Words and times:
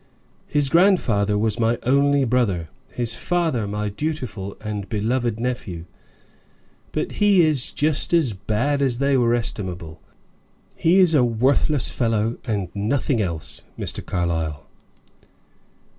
"His 0.47 0.67
grandfather 0.69 1.37
was 1.37 1.59
my 1.59 1.77
only 1.83 2.23
brother, 2.25 2.69
his 2.91 3.13
father 3.13 3.67
my 3.67 3.89
dutiful 3.89 4.57
and 4.59 4.89
beloved 4.89 5.39
nephew; 5.39 5.85
but 6.91 7.11
he 7.21 7.43
is 7.43 7.69
just 7.71 8.11
as 8.11 8.33
bad 8.33 8.81
as 8.81 8.97
they 8.97 9.15
were 9.15 9.35
estimable. 9.35 10.01
He 10.75 10.97
is 10.97 11.13
a 11.13 11.23
worthless 11.23 11.91
fellow 11.91 12.37
and 12.45 12.69
nothing 12.73 13.21
else, 13.21 13.61
Mr. 13.77 14.03
Carlyle." 14.03 14.65